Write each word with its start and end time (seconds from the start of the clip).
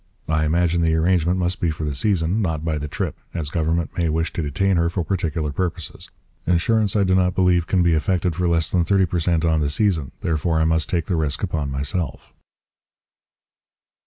I 0.27 0.45
imagine 0.45 0.81
the 0.81 0.95
arrangement 0.95 1.37
must 1.37 1.61
be 1.61 1.69
for 1.69 1.83
the 1.83 1.93
Season, 1.93 2.41
not 2.41 2.65
by 2.65 2.79
the 2.79 2.87
Trip, 2.87 3.19
as 3.35 3.51
Government 3.51 3.95
may 3.95 4.09
wish 4.09 4.33
to 4.33 4.41
detain 4.41 4.75
her 4.77 4.89
for 4.89 5.03
particular 5.05 5.51
purposes. 5.51 6.09
Ensurance 6.47 6.95
I 6.95 7.03
do 7.03 7.13
not 7.13 7.35
believe 7.35 7.67
can 7.67 7.83
be 7.83 7.93
effected 7.93 8.33
for 8.35 8.47
less 8.47 8.71
than 8.71 8.83
30 8.83 9.05
p. 9.05 9.19
cent 9.19 9.43
for 9.43 9.55
the 9.59 9.69
Season, 9.69 10.11
therefore 10.21 10.59
I 10.59 10.65
must 10.65 10.89
take 10.89 11.05
the 11.05 11.15
risque 11.15 11.43
upon 11.43 11.69
myself. 11.69 12.33